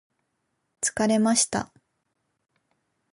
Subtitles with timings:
[0.81, 1.71] 疲れました